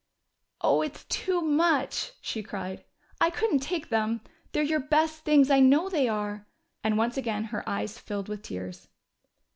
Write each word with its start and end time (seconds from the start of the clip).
"Oh, 0.61 0.81
it's 0.81 1.05
too 1.05 1.41
much!" 1.41 2.13
she 2.21 2.41
cried. 2.41 2.83
"I 3.19 3.29
couldn't 3.29 3.59
take 3.59 3.89
them! 3.89 4.21
They're 4.51 4.63
your 4.63 4.79
best 4.79 5.23
things 5.25 5.51
I 5.51 5.59
know 5.59 5.89
they 5.89 6.07
are." 6.09 6.47
And 6.83 6.97
once 6.97 7.17
again 7.17 7.43
her 7.53 7.61
eyes 7.69 7.99
filled 7.99 8.27
with 8.27 8.41
tears. 8.41 8.87